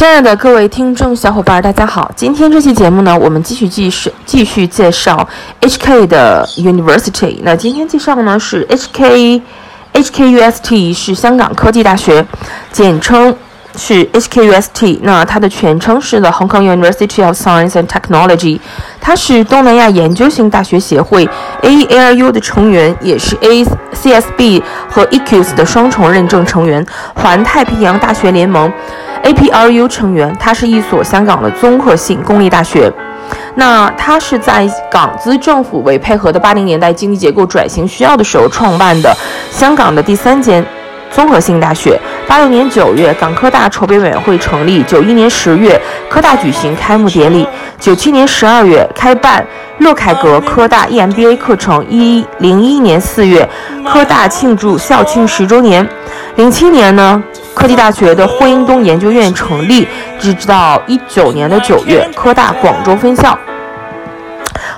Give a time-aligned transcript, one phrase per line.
[0.00, 2.10] 亲爱的各位听众小伙伴，大家好！
[2.16, 5.28] 今天这期节目呢，我们继续继续继续介绍
[5.60, 7.36] HK 的 University。
[7.42, 9.42] 那今天介绍呢是 HK
[9.92, 12.24] HKUST 是香港科技大学，
[12.72, 13.36] 简称
[13.76, 15.00] 是 HKUST。
[15.02, 18.58] 那它的全称是 The Hong Kong University of Science and Technology。
[19.00, 21.28] 它是东南亚研究型大学协会
[21.62, 28.70] AELU 的成员，也是 ACSB 和 EQS 的双重认证成员，环太平洋大学联盟。
[29.22, 32.90] APRU 成员，它是一所香港的综合性公立大学。
[33.54, 39.14] 那它是在港资政府为配合的八零年代经济结构转型需要的时候创办的
[39.50, 40.64] 香港的第三间
[41.10, 41.98] 综合性大学。
[42.26, 47.44] 八六年九月，港科大筹备委员会成立；九一年十月，科大举行开幕典礼；
[47.78, 49.44] 九七年十二月，开办
[49.78, 53.48] 洛凯格科大 EMBA 课程；一零一年四月，
[53.84, 55.84] 科大庆祝校庆十周年；
[56.36, 57.22] 零七年呢？
[57.52, 59.86] 科技大学的霍英东研究院成立，
[60.18, 63.36] 直到一九年的九月，科大广州分校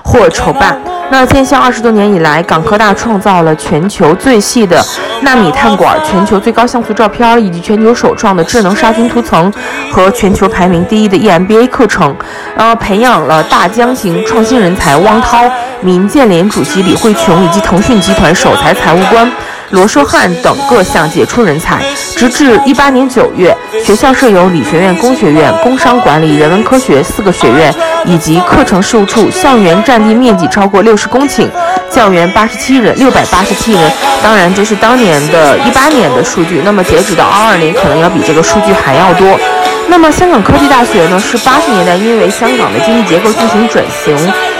[0.02, 0.80] 或筹办。
[1.12, 4.82] 那建校二十多年以来，港科大创造了全球最细的
[5.20, 9.52] 纳米碳管、全球最高像素照片，以及全球首创的智能杀菌涂层
[9.92, 12.16] 和全球排名第一的 EMBA 课程，
[12.56, 15.44] 然后培养了大疆型创新人才汪涛、
[15.82, 19.30] 民建联主席李慧琼以及腾讯集团首财财务官。
[19.72, 21.82] 罗寿汉等各项杰出人才，
[22.14, 29.30] 直至一八年九月，学校设有理学院、工学院、工商管理、人文科学四个学院，以及课程事务处。
[29.30, 31.48] 校园占地面积超过六十公顷，
[31.90, 33.90] 教员八十七人，六百八十七人。
[34.22, 36.60] 当然，这是当年的一八年的数据。
[36.64, 39.40] 那么，截止到二二年，可能要比这个数据还要多。
[39.88, 41.18] 那么，香港科技大学呢？
[41.18, 44.14] 是八十年代因为香港的经济结构进行转型，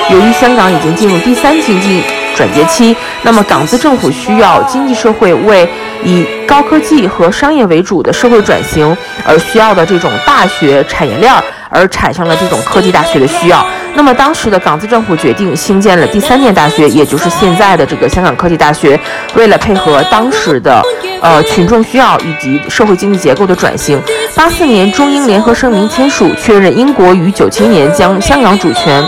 [0.08, 2.02] 由于香港已经进入第三经济。
[2.34, 5.69] 转接期，那么港资政府需要经济社会为
[6.05, 11.33] 以高科技和商业为主的社会转型而需要的这种大学产业链，
[11.69, 13.64] 而产生了这种科技大学的需要。
[13.94, 18.98] 那么当时的港资政府决定兴建了第三间大学，也就是现在的这个香港科技大学。
[19.35, 20.83] 为了配合当时的
[21.20, 24.01] 呃群众需要以及社会经济结构的转型，
[24.35, 29.05] 八四年中英联合声明签署，确认英国于九七年将香港主权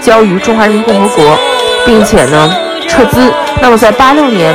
[0.00, 1.38] 交于中华人民共和国。
[1.84, 2.54] 并且呢，
[2.88, 3.32] 撤资。
[3.60, 4.54] 那么在八六年，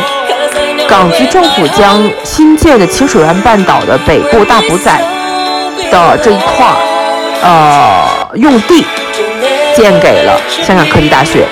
[0.87, 4.91] 港区政府将新建的清水湾半岛的北部大埔仔
[5.91, 6.75] 的这一块儿，
[7.41, 8.85] 呃，用地
[9.75, 11.45] 建给了香港科技大学。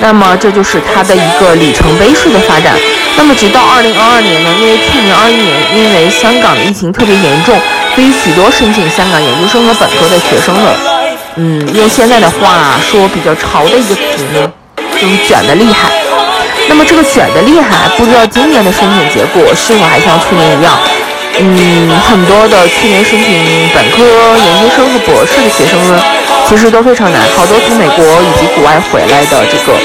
[0.00, 2.74] 那么这就是它的一个里程碑式的发展。
[3.16, 7.58] 那么直到二零二二年呢，因为去年二一年因为香港的疫情特别严重，
[7.94, 10.72] 所以许多申请香港研究生和本科的学生们，
[11.34, 14.52] 嗯，用现在的话说比较潮的一个词呢。
[15.00, 15.88] 就是卷的厉害，
[16.68, 20.76] 那么这个卷的厉害，不知道今年的申请结果是否还像去年一样？
[21.40, 24.02] 嗯，很多的去年申请本科、
[24.36, 26.02] 研究生和博士的学生呢，
[26.48, 29.78] 其实都非常难，好多从美国以及国外回来的这个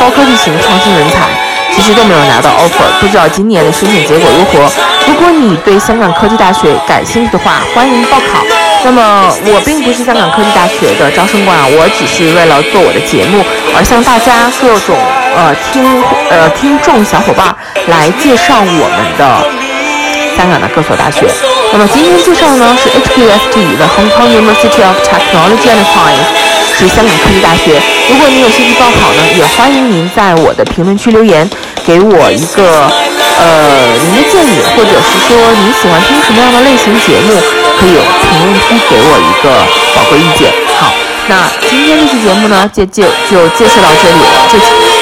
[0.00, 1.28] 高科技型创新人才，
[1.76, 4.68] 其实都没有拿到 offer，不知道今年的申请结果如何？
[5.06, 8.63] 如果你对香港科技大学感兴趣的话，欢迎报考。
[8.84, 13.42] 那么我并不是香港科技大学的招生官啊，我只是为了做我的节目
[13.74, 14.94] 而向大家各种
[15.34, 15.82] 呃听
[16.30, 17.48] 呃听众小伙伴
[17.88, 19.24] 来介绍我们的
[20.36, 21.24] 香港的各所大学。
[21.72, 26.28] 那么今天介绍呢是 HKUST 的 Hong Kong University of Technology and Science，
[26.76, 27.80] 是香港科技大学。
[28.10, 31.48] 如果您有兴趣报考呢，也欢迎您在我的评论区留言，
[31.86, 32.86] 给我一个
[33.40, 35.34] 呃您的建议，或者是说
[35.64, 37.40] 你喜欢听什么样的类型节目。
[37.78, 39.46] 可以评论区给我一个
[39.94, 40.52] 宝贵意见。
[40.78, 40.92] 好，
[41.28, 44.48] 那今天这期节目呢，就就就介绍到这里了。
[44.50, 44.93] 这。